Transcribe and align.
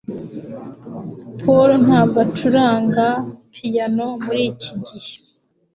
paul 1.41 1.69
ntabwo 1.85 2.17
acuranga 2.25 3.05
piyano 3.53 4.05
muri 4.23 4.41
iki 4.51 4.73
gihe 4.87 5.15